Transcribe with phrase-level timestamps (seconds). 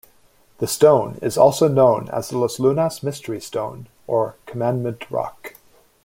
[0.57, 5.53] The stone is also known as the Los Lunas Mystery Stone or Commandment Rock.